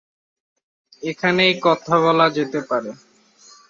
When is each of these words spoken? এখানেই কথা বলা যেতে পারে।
এখানেই 1.03 1.53
কথা 1.61 1.95
বলা 1.99 2.27
যেতে 2.29 2.59
পারে। 2.69 2.91